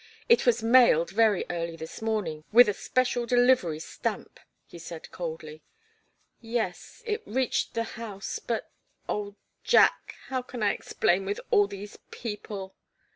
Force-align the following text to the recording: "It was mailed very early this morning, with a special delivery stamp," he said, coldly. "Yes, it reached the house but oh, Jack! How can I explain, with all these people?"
"It 0.27 0.47
was 0.47 0.63
mailed 0.63 1.11
very 1.11 1.45
early 1.51 1.75
this 1.75 2.01
morning, 2.01 2.43
with 2.51 2.67
a 2.67 2.73
special 2.73 3.27
delivery 3.27 3.77
stamp," 3.77 4.39
he 4.65 4.79
said, 4.79 5.11
coldly. 5.11 5.61
"Yes, 6.39 7.03
it 7.05 7.21
reached 7.27 7.75
the 7.75 7.83
house 7.83 8.39
but 8.39 8.71
oh, 9.07 9.35
Jack! 9.63 10.15
How 10.29 10.41
can 10.41 10.63
I 10.63 10.71
explain, 10.71 11.23
with 11.23 11.39
all 11.51 11.67
these 11.67 11.99
people?" 12.09 12.73